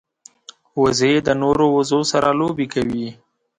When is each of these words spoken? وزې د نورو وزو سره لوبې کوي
وزې 0.81 1.13
د 1.27 1.29
نورو 1.41 1.65
وزو 1.75 1.99
سره 2.11 2.29
لوبې 2.39 2.65
کوي 2.73 3.07